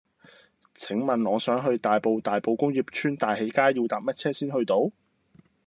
[0.73, 4.89] 請問我想去大埔大埔工業邨大喜街要搭乜嘢車先去到